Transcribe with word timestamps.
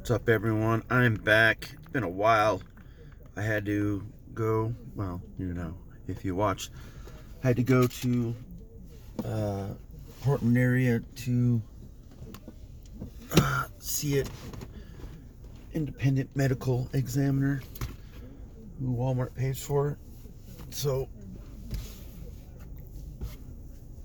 What's 0.00 0.10
up, 0.10 0.30
everyone? 0.30 0.82
I'm 0.88 1.16
back. 1.16 1.68
It's 1.74 1.88
been 1.92 2.04
a 2.04 2.08
while. 2.08 2.62
I 3.36 3.42
had 3.42 3.66
to 3.66 4.02
go, 4.32 4.74
well, 4.94 5.20
you 5.38 5.52
know, 5.52 5.74
if 6.08 6.24
you 6.24 6.34
watched, 6.34 6.70
I 7.44 7.48
had 7.48 7.56
to 7.56 7.62
go 7.62 7.86
to 7.86 8.34
uh, 9.26 9.66
Portland 10.22 10.56
area 10.56 11.00
to 11.16 11.60
uh, 13.36 13.64
see 13.78 14.16
it 14.16 14.30
independent 15.74 16.34
medical 16.34 16.88
examiner 16.94 17.60
who 18.80 18.94
Walmart 18.94 19.34
pays 19.34 19.62
for. 19.62 19.98
So 20.70 21.10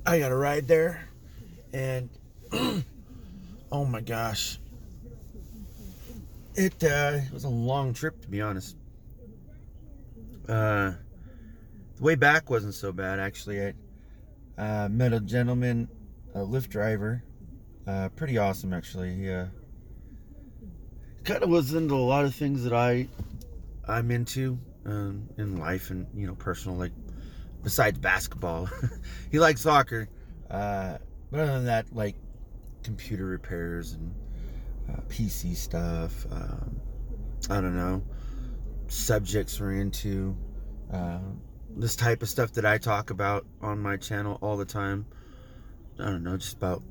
I 0.05 0.20
got 0.20 0.34
a 0.34 0.36
ride 0.36 0.68
there 0.68 1.07
and 1.73 2.09
oh 3.71 3.86
my 3.86 4.02
gosh 4.02 4.59
it 6.55 6.83
uh, 6.83 7.19
was 7.33 7.43
a 7.43 7.50
long 7.50 7.93
trip, 7.93 8.21
to 8.21 8.27
be 8.27 8.41
honest. 8.41 8.75
Uh, 10.47 10.93
the 11.97 12.04
way 12.04 12.15
back 12.15 12.50
wasn't 12.50 12.73
so 12.73 12.91
bad, 12.91 13.19
actually. 13.19 13.61
I 13.61 13.73
uh, 14.57 14.89
met 14.89 15.13
a 15.13 15.19
gentleman, 15.19 15.89
a 16.33 16.39
Lyft 16.39 16.69
driver. 16.69 17.23
Uh, 17.87 18.10
pretty 18.10 18.37
awesome, 18.37 18.73
actually. 18.73 19.15
He 19.15 19.29
uh, 19.29 19.47
kind 21.23 21.43
of 21.43 21.49
was 21.49 21.73
into 21.73 21.96
a 21.96 21.97
lot 21.97 22.25
of 22.25 22.33
things 22.33 22.63
that 22.63 22.74
I 22.74 23.07
I'm 23.87 24.10
into 24.11 24.57
um, 24.85 25.29
in 25.37 25.57
life 25.57 25.89
and 25.89 26.07
you 26.15 26.27
know 26.27 26.35
personal, 26.35 26.77
like 26.77 26.93
besides 27.63 27.99
basketball. 27.99 28.69
he 29.32 29.39
likes 29.39 29.61
soccer, 29.61 30.07
uh, 30.49 30.97
but 31.32 31.39
other 31.39 31.54
than 31.54 31.65
that, 31.65 31.93
like 31.93 32.16
computer 32.83 33.25
repairs 33.25 33.94
and 33.94 34.13
uh, 34.92 35.02
PC 35.09 35.56
stuff. 35.56 36.25
Um, 36.31 36.80
I 37.50 37.62
don't 37.62 37.75
know 37.75 38.03
subjects 38.88 39.59
we're 39.59 39.73
into. 39.73 40.36
Uh, 40.92 41.19
this 41.77 41.95
type 41.95 42.22
of 42.22 42.30
stuff 42.30 42.53
that 42.53 42.66
I 42.66 42.77
talk 42.77 43.09
about 43.09 43.45
on 43.61 43.80
my 43.80 43.97
channel 43.97 44.38
all 44.42 44.58
the 44.58 44.66
time. 44.66 45.05
I 46.00 46.05
don't 46.05 46.23
know, 46.23 46.38
just 46.38 46.58
about 46.58 46.83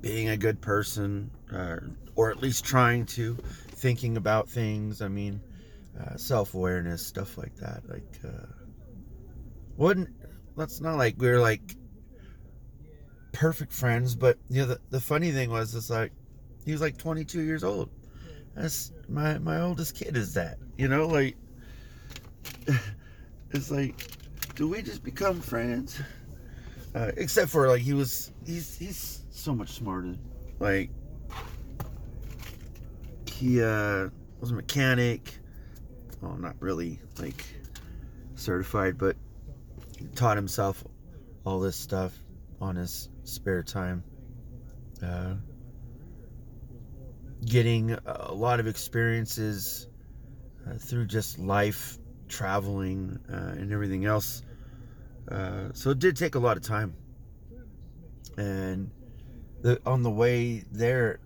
being 0.00 0.28
a 0.28 0.36
good 0.36 0.60
person, 0.60 1.30
uh, 1.52 1.78
or 2.14 2.30
at 2.30 2.40
least 2.40 2.64
trying 2.64 3.06
to, 3.06 3.34
thinking 3.34 4.16
about 4.16 4.48
things. 4.48 5.00
I 5.00 5.08
mean, 5.08 5.40
uh, 6.00 6.16
self 6.16 6.54
awareness, 6.54 7.06
stuff 7.06 7.38
like 7.38 7.54
that. 7.56 7.82
Like, 7.88 8.20
uh, 8.24 8.46
wouldn't 9.76 10.10
that's 10.56 10.80
not 10.80 10.96
like 10.96 11.14
we're 11.18 11.40
like 11.40 11.76
perfect 13.32 13.72
friends, 13.72 14.14
but 14.14 14.38
you 14.48 14.62
know 14.62 14.68
the, 14.68 14.80
the 14.90 15.00
funny 15.00 15.32
thing 15.32 15.50
was 15.50 15.74
it's 15.74 15.90
like 15.90 16.12
he 16.64 16.72
was 16.72 16.80
like 16.80 16.96
22 16.96 17.40
years 17.40 17.64
old. 17.64 17.90
That's 18.54 18.92
my 19.08 19.38
my 19.38 19.60
oldest 19.60 19.96
kid 19.96 20.16
is 20.16 20.34
that. 20.34 20.58
You 20.76 20.88
know, 20.88 21.06
like 21.06 21.36
it's 23.50 23.70
like 23.70 23.94
do 24.54 24.68
we 24.68 24.82
just 24.82 25.02
become 25.02 25.40
friends? 25.40 26.00
Uh, 26.94 27.10
except 27.16 27.50
for 27.50 27.68
like 27.68 27.80
he 27.80 27.94
was 27.94 28.32
he's 28.44 28.76
he's 28.78 29.22
so 29.30 29.54
much 29.54 29.70
smarter. 29.70 30.14
Like 30.60 30.90
he 33.26 33.62
uh 33.62 34.08
was 34.40 34.50
a 34.50 34.54
mechanic. 34.54 35.38
Well, 36.20 36.36
not 36.36 36.54
really 36.60 37.00
like 37.18 37.44
certified, 38.36 38.98
but 38.98 39.16
taught 40.14 40.36
himself 40.36 40.84
all 41.44 41.58
this 41.58 41.76
stuff 41.76 42.16
on 42.62 42.76
his 42.76 43.08
spare 43.24 43.62
time. 43.62 44.04
Uh, 45.04 45.34
getting 47.44 47.90
a 48.06 48.32
lot 48.32 48.60
of 48.60 48.68
experiences 48.68 49.88
uh, 50.66 50.74
through 50.78 51.06
just 51.06 51.40
life, 51.40 51.98
traveling, 52.28 53.18
uh, 53.28 53.58
and 53.58 53.72
everything 53.72 54.04
else. 54.04 54.42
Uh, 55.30 55.70
so 55.74 55.90
it 55.90 55.98
did 55.98 56.16
take 56.16 56.36
a 56.36 56.38
lot 56.38 56.56
of 56.56 56.62
time. 56.62 56.94
And 58.36 58.90
the, 59.60 59.80
on 59.84 60.04
the 60.04 60.10
way 60.10 60.64
there, 60.70 61.18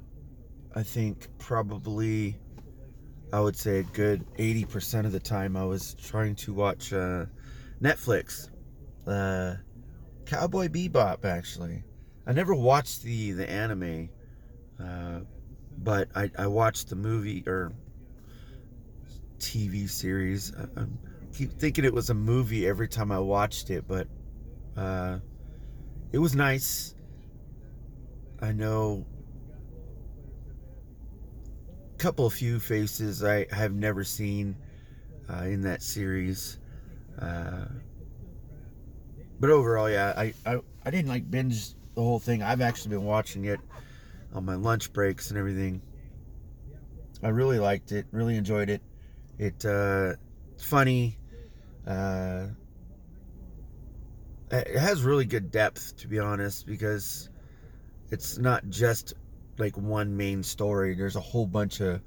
I 0.75 0.82
think 0.82 1.28
probably 1.38 2.38
I 3.32 3.41
would 3.41 3.56
say 3.56 3.80
a 3.80 3.82
good 3.82 4.25
80% 4.36 5.04
of 5.04 5.12
the 5.12 5.20
time 5.20 5.56
I 5.56 5.64
was 5.64 5.94
trying 5.94 6.34
to 6.36 6.54
watch 6.54 6.94
uh, 6.94 7.26
Netflix. 7.82 8.48
Cowboy 10.26 10.69
Bebop, 10.69 11.25
actually. 11.25 11.84
I 12.26 12.32
never 12.32 12.54
watched 12.54 13.03
the 13.03 13.32
the 13.32 13.48
anime, 13.48 14.10
uh, 14.82 15.20
but 15.78 16.09
I, 16.14 16.31
I 16.37 16.48
watched 16.48 16.88
the 16.88 16.97
movie 16.97 17.44
or 17.47 17.72
TV 19.38 19.88
series. 19.88 20.53
I, 20.54 20.81
I, 20.81 20.84
keep 21.32 21.53
thinking 21.53 21.84
it 21.84 21.92
was 21.92 22.10
a 22.10 22.14
movie 22.14 22.66
every 22.66 22.88
time 22.88 23.12
I 23.12 23.19
watched 23.19 23.70
it, 23.70 23.87
but 23.87 24.09
uh, 24.76 25.19
it 26.12 26.19
was 26.19 26.34
nice. 26.34 26.94
I 28.41 28.53
know 28.53 29.06
a 31.94 31.98
couple 31.98 32.26
of 32.26 32.32
few 32.32 32.58
faces 32.58 33.22
I 33.22 33.47
have 33.50 33.72
never 33.72 34.03
seen 34.03 34.56
uh, 35.31 35.44
in 35.44 35.62
that 35.62 35.82
series. 35.82 36.58
Uh, 37.20 37.66
but 39.41 39.50
overall, 39.50 39.91
yeah, 39.91 40.12
I, 40.16 40.34
I, 40.44 40.60
I 40.84 40.91
didn't 40.91 41.08
like 41.08 41.30
binge 41.30 41.74
the 41.94 42.02
whole 42.02 42.19
thing. 42.19 42.42
I've 42.42 42.60
actually 42.60 42.91
been 42.91 43.04
watching 43.04 43.47
it 43.47 43.60
on 44.34 44.44
my 44.44 44.54
lunch 44.54 44.92
breaks 44.92 45.30
and 45.30 45.38
everything. 45.38 45.82
I 47.22 47.28
really 47.28 47.58
liked 47.58 47.92
it, 47.92 48.06
really 48.12 48.36
enjoyed 48.36 48.69
it. 48.69 48.82
It 49.38 49.64
uh, 49.64 50.14
funny. 50.58 51.19
Uh, 51.86 52.48
it 54.50 54.78
has 54.78 55.02
really 55.02 55.25
good 55.25 55.50
depth, 55.50 55.96
to 55.98 56.08
be 56.08 56.19
honest, 56.19 56.66
because 56.66 57.30
it's 58.10 58.38
not 58.38 58.69
just 58.69 59.14
like 59.58 59.76
one 59.76 60.16
main 60.16 60.42
story. 60.42 60.94
There's 60.94 61.16
a 61.16 61.20
whole 61.20 61.46
bunch 61.46 61.80
of 61.80 62.00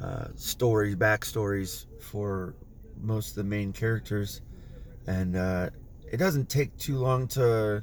uh, 0.00 0.28
stories, 0.34 0.96
backstories 0.96 1.86
for 2.00 2.54
most 3.00 3.30
of 3.30 3.36
the 3.36 3.44
main 3.44 3.72
characters, 3.72 4.42
and 5.06 5.36
uh, 5.36 5.70
it 6.10 6.16
doesn't 6.16 6.48
take 6.48 6.76
too 6.78 6.96
long 6.96 7.28
to 7.28 7.82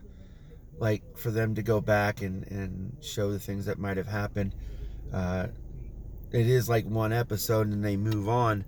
like 0.78 1.18
for 1.18 1.32
them 1.32 1.56
to 1.56 1.64
go 1.64 1.80
back 1.80 2.22
and 2.22 2.46
and 2.48 2.98
show 3.02 3.32
the 3.32 3.40
things 3.40 3.66
that 3.66 3.80
might 3.80 3.98
have 3.98 4.08
happened. 4.08 4.56
Uh, 5.14 5.48
it 6.32 6.48
is 6.48 6.68
like 6.68 6.86
one 6.86 7.14
episode 7.14 7.68
and 7.68 7.84
they 7.84 7.96
move 7.96 8.28
on, 8.28 8.66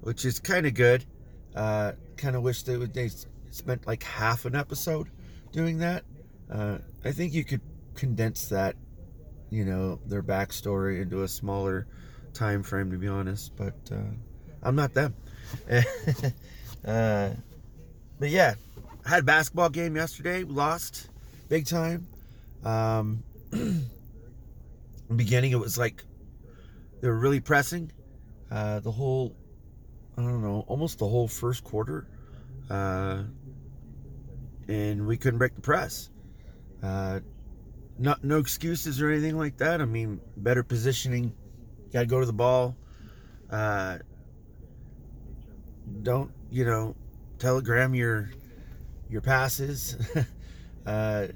which 0.00 0.24
is 0.24 0.38
kind 0.38 0.66
of 0.66 0.74
good. 0.74 1.04
Uh, 1.54 1.92
kind 2.16 2.36
of 2.36 2.42
wish 2.42 2.62
they 2.62 2.76
would 2.76 2.92
they 2.94 3.10
spent 3.50 3.86
like 3.86 4.02
half 4.02 4.44
an 4.44 4.54
episode 4.54 5.08
doing 5.52 5.78
that. 5.78 6.04
Uh, 6.50 6.78
I 7.04 7.12
think 7.12 7.34
you 7.34 7.44
could 7.44 7.60
condense 7.94 8.48
that, 8.48 8.76
you 9.50 9.64
know, 9.64 9.98
their 10.06 10.22
backstory 10.22 11.02
into 11.02 11.22
a 11.22 11.28
smaller 11.28 11.86
time 12.34 12.62
frame. 12.62 12.90
To 12.90 12.98
be 12.98 13.08
honest, 13.08 13.56
but 13.56 13.74
uh, 13.90 14.14
I'm 14.62 14.76
not 14.76 14.94
them. 14.94 15.14
uh, 16.86 17.30
but 18.18 18.30
yeah, 18.30 18.54
had 19.08 19.20
a 19.20 19.22
basketball 19.22 19.70
game 19.70 19.96
yesterday. 19.96 20.44
We 20.44 20.52
lost 20.52 21.08
big 21.48 21.64
time. 21.66 22.06
Um, 22.62 23.22
beginning, 25.16 25.52
it 25.52 25.58
was 25.58 25.78
like 25.78 26.04
they 27.00 27.08
were 27.08 27.18
really 27.18 27.40
pressing. 27.40 27.90
Uh, 28.50 28.80
the 28.80 28.90
whole, 28.90 29.34
I 30.18 30.22
don't 30.22 30.42
know, 30.42 30.62
almost 30.68 30.98
the 30.98 31.08
whole 31.08 31.26
first 31.26 31.64
quarter. 31.64 32.06
Uh, 32.68 33.22
and 34.68 35.06
we 35.06 35.16
couldn't 35.16 35.38
break 35.38 35.54
the 35.54 35.62
press. 35.62 36.10
Uh, 36.82 37.20
not 37.98 38.22
no 38.22 38.38
excuses 38.38 39.00
or 39.00 39.10
anything 39.10 39.38
like 39.38 39.56
that. 39.56 39.80
I 39.80 39.86
mean, 39.86 40.20
better 40.36 40.62
positioning. 40.62 41.32
Got 41.94 42.00
to 42.00 42.06
go 42.06 42.20
to 42.20 42.26
the 42.26 42.32
ball. 42.34 42.76
Uh, 43.50 43.98
don't 46.02 46.30
you 46.50 46.66
know? 46.66 46.94
Telegram 47.38 47.94
your 47.94 48.30
your 49.08 49.20
passes. 49.20 49.96
uh, 50.86 51.28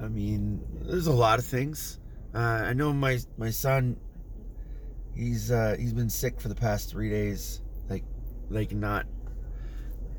I 0.00 0.08
mean, 0.08 0.60
there's 0.82 1.06
a 1.06 1.12
lot 1.12 1.38
of 1.38 1.44
things. 1.44 1.98
Uh, 2.34 2.38
I 2.38 2.72
know 2.72 2.92
my 2.92 3.18
my 3.38 3.50
son. 3.50 3.96
He's 5.14 5.50
uh, 5.50 5.76
he's 5.78 5.92
been 5.92 6.10
sick 6.10 6.40
for 6.40 6.48
the 6.48 6.54
past 6.54 6.90
three 6.90 7.08
days. 7.08 7.60
Like 7.88 8.04
like 8.50 8.72
not 8.72 9.06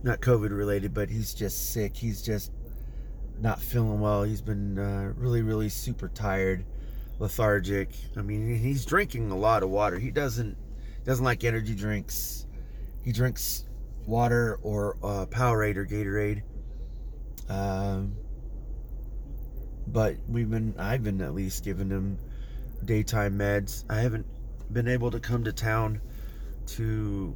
not 0.03 0.21
COVID 0.21 0.55
related, 0.55 0.93
but 0.93 1.09
he's 1.09 1.33
just 1.33 1.73
sick. 1.73 1.95
He's 1.97 2.21
just 2.21 2.51
not 3.39 3.59
feeling 3.59 3.99
well. 3.99 4.23
He's 4.23 4.41
been 4.41 4.79
uh, 4.79 5.13
really 5.17 5.41
really 5.41 5.69
super 5.69 6.07
tired, 6.07 6.65
lethargic. 7.19 7.89
I 8.15 8.21
mean, 8.21 8.57
he's 8.57 8.85
drinking 8.85 9.31
a 9.31 9.37
lot 9.37 9.63
of 9.63 9.69
water. 9.69 9.99
He 9.99 10.11
doesn't 10.11 10.57
doesn't 11.03 11.25
like 11.25 11.43
energy 11.43 11.75
drinks. 11.75 12.47
He 13.03 13.11
drinks 13.11 13.65
water 14.05 14.59
or 14.61 14.97
uh, 15.03 15.25
Powerade 15.25 15.77
or 15.77 15.85
Gatorade. 15.85 16.43
Um, 17.49 18.15
but 19.87 20.15
we've 20.27 20.49
been, 20.49 20.75
I've 20.77 21.03
been 21.03 21.21
at 21.21 21.33
least 21.33 21.63
giving 21.63 21.89
him 21.89 22.17
daytime 22.83 23.37
meds. 23.37 23.83
I 23.89 23.99
haven't 24.01 24.25
been 24.71 24.87
able 24.87 25.11
to 25.11 25.19
come 25.19 25.43
to 25.43 25.53
town 25.53 26.01
to 26.67 27.35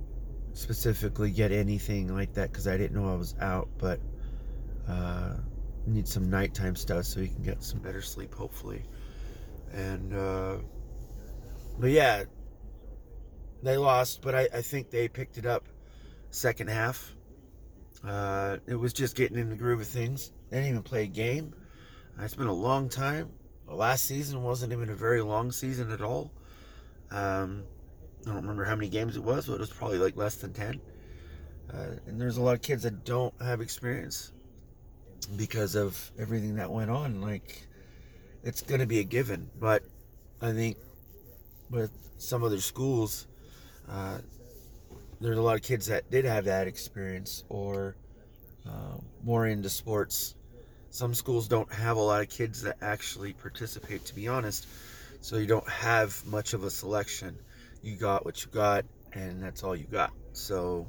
specifically 0.54 1.32
get 1.32 1.52
anything 1.52 2.14
like 2.14 2.34
that 2.34 2.52
because 2.52 2.68
I 2.68 2.78
didn't 2.78 3.00
know 3.02 3.12
I 3.12 3.16
was 3.16 3.36
out, 3.40 3.70
but 3.78 4.00
uh, 4.88 5.36
need 5.86 6.08
some 6.08 6.30
nighttime 6.30 6.76
stuff 6.76 7.06
so 7.06 7.20
you 7.20 7.28
can 7.28 7.44
get 7.44 7.64
some 7.64 7.80
better 7.80 8.02
sleep, 8.02 8.34
hopefully. 8.34 8.84
And 9.74 10.14
uh, 10.14 10.58
but 11.80 11.92
yeah, 11.92 12.24
they 13.62 13.78
lost, 13.78 14.22
but 14.22 14.36
I, 14.36 14.50
I 14.54 14.62
think 14.62 14.90
they 14.90 15.08
picked 15.08 15.38
it 15.38 15.46
up 15.46 15.68
second 16.32 16.70
half. 16.70 17.14
Uh, 18.06 18.58
it 18.68 18.76
was 18.76 18.94
just 18.94 19.16
getting 19.16 19.38
in 19.38 19.50
the 19.50 19.56
groove 19.56 19.82
of 19.82 19.88
things. 19.88 20.32
They 20.50 20.58
didn't 20.58 20.72
even 20.72 20.84
play 20.84 21.04
a 21.04 21.08
game. 21.08 21.54
Uh, 22.18 22.24
it's 22.24 22.36
been 22.36 22.48
a 22.48 22.54
long 22.54 22.90
time. 22.90 23.30
Last 23.68 24.06
season 24.06 24.42
wasn't 24.42 24.74
even 24.74 24.90
a 24.90 24.96
very 24.96 25.22
long 25.22 25.52
season 25.52 25.92
at 25.92 26.02
all. 26.02 26.32
Um, 27.12 27.64
I 28.22 28.26
don't 28.26 28.38
remember 28.38 28.64
how 28.64 28.76
many 28.76 28.90
games 28.90 29.16
it 29.16 29.24
was, 29.24 29.48
but 29.48 29.54
it 29.54 29.60
was 29.60 29.70
probably 29.70 30.00
like 30.00 30.16
less 30.16 30.36
than 30.36 30.54
10. 30.54 30.82
Uh, 31.72 31.78
and 32.08 32.20
there's 32.20 32.38
a 32.38 32.42
lot 32.42 32.56
of 32.56 32.62
kids 32.62 32.84
that 32.84 33.06
don't 33.06 33.34
have 33.42 33.62
experience 33.62 34.32
because 35.36 35.76
of 35.76 36.12
everything 36.18 36.56
that 36.56 36.72
went 36.72 36.90
on. 36.90 37.22
Like, 37.22 37.68
it's 38.44 38.62
going 38.62 38.82
to 38.82 38.88
be 38.88 39.00
a 39.00 39.04
given. 39.04 39.50
But 39.60 39.84
I 40.42 40.52
think 40.52 40.78
with 41.70 41.92
some 42.18 42.44
other 42.44 42.60
schools, 42.60 43.28
uh, 43.88 44.20
there's 45.22 45.38
a 45.38 45.42
lot 45.42 45.56
of 45.56 45.62
kids 45.62 45.88
that 45.88 46.10
did 46.10 46.26
have 46.26 46.46
that 46.46 46.68
experience 46.68 47.44
or 47.50 47.96
uh, 48.68 48.98
more 49.24 49.48
into 49.48 49.70
sports. 49.70 50.36
Some 50.92 51.14
schools 51.14 51.48
don't 51.48 51.72
have 51.72 51.98
a 51.98 52.02
lot 52.02 52.22
of 52.22 52.30
kids 52.30 52.62
that 52.64 52.78
actually 52.82 53.34
participate, 53.34 54.06
to 54.06 54.16
be 54.16 54.28
honest. 54.28 54.68
So 55.22 55.38
you 55.38 55.46
don't 55.46 55.68
have 55.70 56.26
much 56.26 56.54
of 56.54 56.64
a 56.64 56.70
selection. 56.70 57.38
You 57.84 57.96
got 57.96 58.26
what 58.26 58.44
you 58.44 58.52
got, 58.52 58.86
and 59.14 59.44
that's 59.44 59.64
all 59.64 59.76
you 59.76 59.86
got. 59.86 60.12
So, 60.34 60.88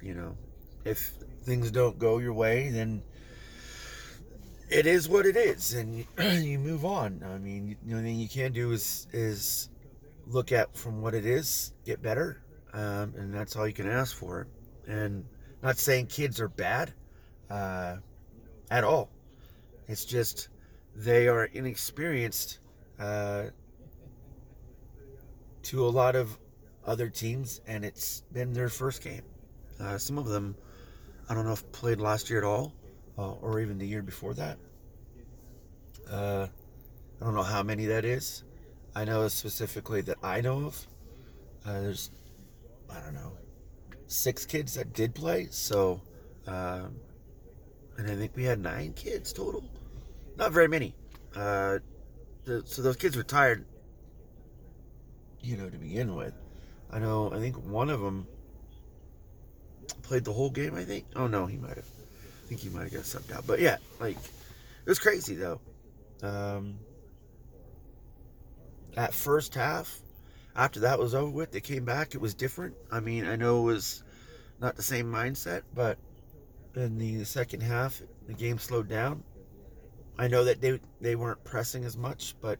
you 0.00 0.14
know, 0.14 0.36
if 0.84 1.12
things 1.44 1.70
don't 1.70 1.98
go 1.98 2.18
your 2.18 2.34
way, 2.34 2.68
then 2.68 3.02
it 4.68 4.86
is 4.86 5.08
what 5.08 5.26
it 5.26 5.36
is, 5.36 5.74
and 5.74 6.04
you, 6.16 6.58
move 6.58 6.84
on. 6.84 7.22
I 7.24 7.38
mean, 7.38 7.76
the 7.84 7.94
only 7.94 8.10
thing 8.10 8.20
you 8.20 8.28
can 8.28 8.52
do 8.52 8.72
is 8.72 9.06
is 9.12 9.68
look 10.26 10.52
at 10.52 10.76
from 10.76 11.02
what 11.02 11.14
it 11.14 11.26
is, 11.26 11.72
get 11.84 12.00
better, 12.00 12.42
um, 12.72 13.14
and 13.16 13.32
that's 13.32 13.56
all 13.56 13.66
you 13.66 13.72
can 13.72 13.88
ask 13.88 14.16
for. 14.16 14.46
And 14.86 15.24
not 15.62 15.78
saying 15.78 16.06
kids 16.06 16.40
are 16.40 16.48
bad 16.48 16.92
uh, 17.50 17.96
at 18.70 18.84
all. 18.84 19.10
It's 19.88 20.04
just 20.04 20.48
they 20.94 21.28
are 21.28 21.44
inexperienced 21.44 22.58
uh, 22.98 23.44
to 25.64 25.86
a 25.86 25.88
lot 25.88 26.16
of 26.16 26.38
other 26.86 27.08
teams, 27.08 27.60
and 27.66 27.84
it's 27.84 28.22
been 28.32 28.52
their 28.52 28.68
first 28.68 29.02
game. 29.02 29.22
Uh, 29.80 29.98
some 29.98 30.18
of 30.18 30.26
them, 30.26 30.56
I 31.28 31.34
don't 31.34 31.46
know 31.46 31.52
if 31.52 31.70
played 31.72 32.00
last 32.00 32.28
year 32.30 32.38
at 32.40 32.44
all, 32.44 32.72
uh, 33.18 33.32
or 33.32 33.60
even 33.60 33.78
the 33.78 33.86
year 33.86 34.02
before 34.02 34.34
that. 34.34 34.58
Uh, 36.10 36.46
I 37.20 37.24
don't 37.24 37.34
know 37.34 37.42
how 37.42 37.62
many 37.62 37.86
that 37.86 38.04
is. 38.04 38.42
I 38.94 39.04
know 39.04 39.26
specifically 39.28 40.00
that 40.02 40.18
I 40.22 40.40
know 40.40 40.66
of. 40.66 40.86
Uh, 41.64 41.80
there's, 41.80 42.10
I 42.92 43.00
don't 43.00 43.14
know, 43.14 43.32
six 44.06 44.44
kids 44.46 44.74
that 44.74 44.92
did 44.92 45.14
play. 45.14 45.48
So, 45.50 46.00
um, 46.46 46.96
and 47.96 48.10
I 48.10 48.14
think 48.14 48.36
we 48.36 48.44
had 48.44 48.60
nine 48.60 48.92
kids 48.92 49.32
total. 49.32 49.64
Not 50.36 50.52
very 50.52 50.68
many. 50.68 50.94
Uh, 51.34 51.78
the, 52.44 52.62
so 52.66 52.82
those 52.82 52.96
kids 52.96 53.16
were 53.16 53.22
tired, 53.22 53.64
you 55.40 55.56
know, 55.56 55.68
to 55.68 55.78
begin 55.78 56.14
with. 56.14 56.34
I 56.90 56.98
know, 56.98 57.32
I 57.32 57.38
think 57.38 57.56
one 57.56 57.88
of 57.88 58.00
them 58.00 58.26
played 60.02 60.24
the 60.24 60.32
whole 60.32 60.50
game, 60.50 60.74
I 60.74 60.84
think. 60.84 61.06
Oh, 61.16 61.26
no, 61.26 61.46
he 61.46 61.56
might 61.56 61.76
have. 61.76 61.86
I 62.44 62.48
think 62.48 62.60
he 62.60 62.68
might 62.68 62.84
have 62.84 62.92
got 62.92 63.02
subbed 63.02 63.34
out. 63.34 63.46
But 63.46 63.60
yeah, 63.60 63.78
like, 63.98 64.16
it 64.16 64.88
was 64.88 64.98
crazy, 64.98 65.34
though. 65.34 65.60
Um, 66.22 66.78
at 68.96 69.14
first 69.14 69.54
half, 69.54 70.01
after 70.54 70.80
that 70.80 70.98
was 70.98 71.14
over 71.14 71.30
with, 71.30 71.50
they 71.50 71.60
came 71.60 71.84
back. 71.84 72.14
It 72.14 72.20
was 72.20 72.34
different. 72.34 72.74
I 72.90 73.00
mean, 73.00 73.26
I 73.26 73.36
know 73.36 73.60
it 73.60 73.72
was 73.72 74.04
not 74.60 74.76
the 74.76 74.82
same 74.82 75.10
mindset, 75.10 75.62
but 75.74 75.98
in 76.76 76.98
the 76.98 77.24
second 77.24 77.62
half, 77.62 78.02
the 78.26 78.34
game 78.34 78.58
slowed 78.58 78.88
down. 78.88 79.22
I 80.18 80.28
know 80.28 80.44
that 80.44 80.60
they 80.60 80.78
they 81.00 81.16
weren't 81.16 81.42
pressing 81.44 81.84
as 81.84 81.96
much, 81.96 82.34
but 82.40 82.58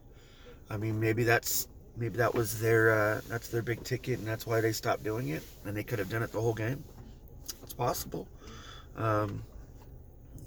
I 0.69 0.77
mean, 0.77 0.99
maybe 0.99 1.23
that's 1.23 1.67
maybe 1.95 2.17
that 2.17 2.33
was 2.33 2.59
their 2.59 2.91
uh, 2.91 3.21
that's 3.27 3.49
their 3.49 3.61
big 3.61 3.83
ticket, 3.83 4.19
and 4.19 4.27
that's 4.27 4.47
why 4.47 4.59
they 4.59 4.71
stopped 4.71 5.03
doing 5.03 5.29
it. 5.29 5.43
And 5.65 5.77
they 5.77 5.83
could 5.83 5.99
have 5.99 6.09
done 6.09 6.23
it 6.23 6.31
the 6.31 6.41
whole 6.41 6.53
game. 6.53 6.83
It's 7.61 7.73
possible. 7.73 8.27
Um, 8.97 9.43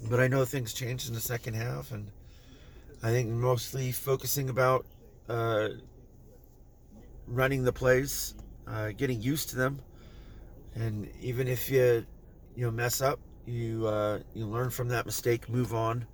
but 0.08 0.20
I 0.20 0.28
know 0.28 0.44
things 0.44 0.72
changed 0.72 1.08
in 1.08 1.14
the 1.14 1.20
second 1.20 1.54
half, 1.54 1.92
and 1.92 2.10
I 3.02 3.10
think 3.10 3.28
mostly 3.28 3.92
focusing 3.92 4.48
about 4.48 4.84
uh, 5.28 5.68
running 7.26 7.64
the 7.64 7.72
plays, 7.72 8.34
uh, 8.66 8.92
getting 8.92 9.20
used 9.20 9.50
to 9.50 9.56
them, 9.56 9.80
and 10.74 11.08
even 11.20 11.48
if 11.48 11.70
you 11.70 12.04
you 12.54 12.64
know 12.64 12.70
mess 12.70 13.00
up, 13.00 13.20
you 13.46 13.86
uh, 13.86 14.20
you 14.34 14.46
learn 14.46 14.70
from 14.70 14.88
that 14.88 15.06
mistake, 15.06 15.48
move 15.48 15.74
on, 15.74 16.06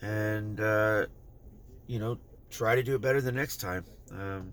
and 0.00 0.60
uh, 0.60 1.06
you 1.86 1.98
know 1.98 2.18
try 2.50 2.74
to 2.74 2.82
do 2.82 2.94
it 2.94 3.00
better 3.00 3.20
the 3.20 3.32
next 3.32 3.58
time. 3.58 3.84
Um, 4.10 4.52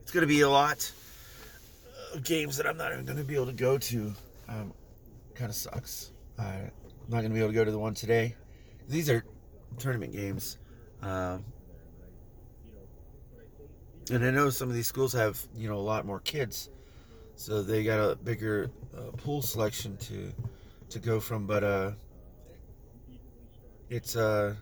it's 0.00 0.10
going 0.10 0.22
to 0.22 0.28
be 0.28 0.40
a 0.40 0.48
lot 0.48 0.90
of 2.14 2.24
games 2.24 2.56
that 2.56 2.66
I'm 2.66 2.76
not 2.76 2.92
even 2.92 3.04
going 3.04 3.18
to 3.18 3.24
be 3.24 3.34
able 3.34 3.46
to 3.46 3.52
go 3.52 3.78
to. 3.78 4.12
Um, 4.48 4.72
kind 5.34 5.50
of 5.50 5.54
sucks. 5.56 6.12
I'm 6.38 6.70
not 7.08 7.20
going 7.20 7.30
to 7.30 7.34
be 7.34 7.40
able 7.40 7.48
to 7.48 7.54
go 7.54 7.64
to 7.64 7.70
the 7.70 7.78
one 7.78 7.94
today. 7.94 8.34
These 8.88 9.08
are 9.10 9.24
tournament 9.78 10.12
games. 10.12 10.58
Um, 11.02 11.44
and 14.12 14.24
I 14.26 14.30
know 14.30 14.50
some 14.50 14.68
of 14.68 14.74
these 14.74 14.86
schools 14.86 15.12
have 15.14 15.40
you 15.56 15.68
know 15.68 15.76
a 15.76 15.80
lot 15.80 16.04
more 16.04 16.20
kids, 16.20 16.68
so 17.34 17.62
they 17.62 17.82
got 17.82 17.98
a 17.98 18.16
bigger 18.16 18.70
uh, 18.96 19.10
pool 19.16 19.40
selection 19.40 19.96
to 19.98 20.32
to 20.90 20.98
go 20.98 21.18
from. 21.18 21.46
But 21.46 21.64
uh, 21.64 21.90
it's 23.88 24.14
uh, 24.14 24.54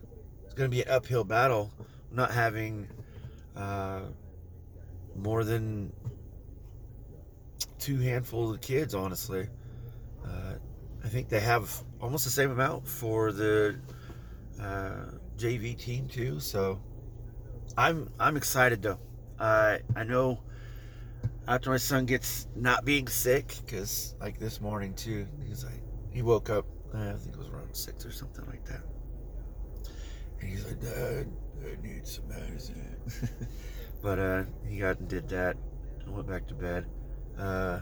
it's 0.44 0.54
going 0.54 0.70
to 0.70 0.74
be 0.74 0.82
an 0.82 0.88
uphill 0.88 1.24
battle, 1.24 1.72
not 2.12 2.30
having 2.30 2.86
uh, 3.56 4.02
more 5.16 5.42
than 5.42 5.92
two 7.80 7.98
handfuls 7.98 8.54
of 8.54 8.60
kids. 8.60 8.94
Honestly, 8.94 9.48
uh, 10.24 10.54
I 11.04 11.08
think 11.08 11.28
they 11.28 11.40
have 11.40 11.82
almost 12.00 12.24
the 12.24 12.30
same 12.30 12.52
amount 12.52 12.86
for 12.86 13.32
the 13.32 13.76
uh, 14.60 15.06
JV 15.36 15.76
team 15.76 16.06
too. 16.06 16.38
So 16.38 16.80
I'm 17.76 18.10
I'm 18.20 18.36
excited 18.36 18.80
though. 18.82 18.98
Uh, 19.40 19.78
I 19.96 20.04
know 20.04 20.38
after 21.48 21.70
my 21.70 21.78
son 21.78 22.06
gets 22.06 22.46
not 22.54 22.84
being 22.84 23.08
sick, 23.08 23.56
because 23.64 24.14
like 24.20 24.38
this 24.38 24.60
morning 24.60 24.94
too, 24.94 25.26
he's 25.46 25.64
like, 25.64 25.82
he 26.10 26.22
woke 26.22 26.50
up, 26.50 26.66
I 26.94 27.12
think 27.14 27.34
it 27.34 27.38
was 27.38 27.48
around 27.48 27.74
six 27.74 28.04
or 28.04 28.12
something 28.12 28.46
like 28.46 28.64
that. 28.66 28.82
And 30.40 30.48
he's 30.48 30.64
like, 30.64 30.80
Dad, 30.80 31.26
I 31.64 31.86
need 31.86 32.06
some 32.06 32.28
medicine. 32.28 32.96
but 34.02 34.18
uh, 34.18 34.42
he 34.68 34.78
got 34.78 34.98
and 35.00 35.08
did 35.08 35.28
that 35.30 35.56
and 36.04 36.14
went 36.14 36.28
back 36.28 36.46
to 36.48 36.54
bed. 36.54 36.86
Uh, 37.38 37.80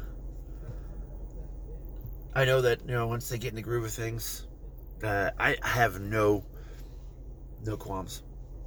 I 2.34 2.44
know 2.44 2.60
that, 2.62 2.80
you 2.86 2.92
know, 2.92 3.06
once 3.08 3.28
they 3.28 3.38
get 3.38 3.50
in 3.50 3.56
the 3.56 3.62
groove 3.62 3.84
of 3.84 3.92
things, 3.92 4.46
uh, 5.02 5.30
I 5.38 5.56
have 5.62 6.00
no, 6.00 6.44
no 7.64 7.76
qualms. 7.76 8.22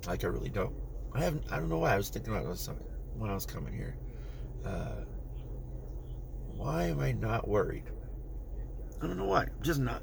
Like, 0.06 0.24
I 0.24 0.28
really 0.28 0.50
don't. 0.50 0.76
I 1.14 1.20
haven't. 1.20 1.44
I 1.52 1.58
don't 1.58 1.70
know 1.70 1.80
why 1.80 1.94
I 1.94 1.98
was 1.98 2.10
thinking 2.10 2.34
about 2.34 2.48
this 2.48 2.70
when 3.18 3.30
I 3.30 3.34
was 3.34 3.46
coming 3.46 3.74
here. 3.74 3.96
Uh, 4.66 5.04
why 6.56 6.86
am 6.86 7.00
I 7.00 7.12
not 7.12 7.48
worried? 7.48 7.84
I 9.02 9.08
don't 9.08 9.18
know 9.18 9.26
why. 9.26 9.44
I'm 9.44 9.62
just 9.62 9.80
not. 9.80 10.02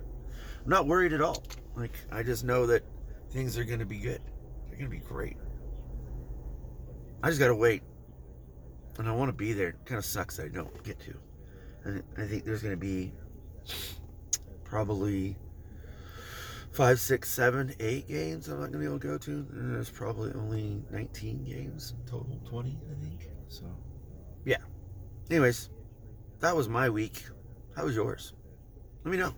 I'm 0.64 0.70
not 0.70 0.86
worried 0.86 1.12
at 1.12 1.20
all. 1.20 1.42
Like 1.76 1.96
I 2.10 2.22
just 2.22 2.44
know 2.44 2.66
that 2.66 2.82
things 3.30 3.56
are 3.56 3.64
going 3.64 3.78
to 3.78 3.86
be 3.86 3.98
good. 3.98 4.20
They're 4.66 4.78
going 4.78 4.90
to 4.90 4.96
be 4.96 5.04
great. 5.04 5.36
I 7.22 7.28
just 7.28 7.40
got 7.40 7.48
to 7.48 7.54
wait, 7.54 7.82
and 8.98 9.08
I 9.08 9.12
want 9.12 9.28
to 9.28 9.32
be 9.32 9.52
there. 9.52 9.74
Kind 9.84 9.98
of 9.98 10.04
sucks 10.04 10.36
that 10.36 10.46
I 10.46 10.48
don't 10.48 10.82
get 10.84 11.00
to. 11.00 11.14
And 11.84 12.02
I 12.16 12.26
think 12.26 12.44
there's 12.44 12.62
going 12.62 12.74
to 12.74 12.76
be 12.76 13.12
probably 14.64 15.36
five, 16.78 17.00
six, 17.00 17.28
seven, 17.28 17.74
eight 17.80 18.06
games 18.06 18.46
I'm 18.46 18.60
not 18.60 18.70
going 18.70 18.74
to 18.74 18.78
be 18.78 18.84
able 18.84 19.00
to 19.00 19.08
go 19.08 19.18
to. 19.18 19.32
And 19.50 19.74
there's 19.74 19.90
probably 19.90 20.30
only 20.34 20.80
19 20.92 21.42
games 21.42 21.94
total, 22.06 22.40
20, 22.48 22.78
I 22.88 23.04
think. 23.04 23.28
So, 23.48 23.64
yeah. 24.44 24.58
Anyways, 25.28 25.70
that 26.38 26.54
was 26.54 26.68
my 26.68 26.88
week. 26.88 27.24
How 27.74 27.84
was 27.84 27.96
yours? 27.96 28.32
Let 29.02 29.10
me 29.10 29.16
know. 29.16 29.34